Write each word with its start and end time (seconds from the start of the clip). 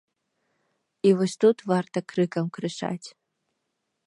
І 1.09 1.11
вось 1.19 1.37
тут 1.45 1.57
варта 1.73 2.05
крыкам 2.15 2.45
крычаць. 2.57 3.07